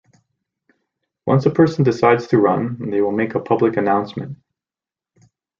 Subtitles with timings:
[1.27, 4.35] Once a person decides to run, they will make a public announcement.